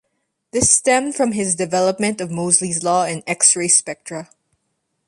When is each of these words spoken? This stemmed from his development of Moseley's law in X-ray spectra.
This 0.49 0.71
stemmed 0.71 1.15
from 1.15 1.33
his 1.33 1.53
development 1.53 2.21
of 2.21 2.31
Moseley's 2.31 2.81
law 2.83 3.03
in 3.05 3.21
X-ray 3.27 3.67
spectra. 3.67 4.31